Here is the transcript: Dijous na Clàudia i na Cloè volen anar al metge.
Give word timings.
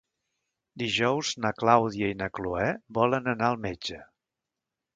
Dijous 0.81 1.33
na 1.45 1.51
Clàudia 1.59 2.09
i 2.13 2.17
na 2.23 2.29
Cloè 2.39 2.65
volen 2.99 3.31
anar 3.35 3.51
al 3.53 3.61
metge. 3.67 4.01